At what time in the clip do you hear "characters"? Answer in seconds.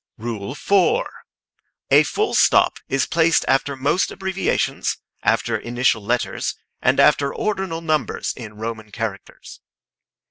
8.91-9.59